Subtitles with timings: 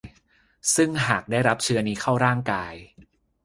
[0.75, 2.73] ซึ่งหากได้รับเชื้อนี้เข้าร่างกาย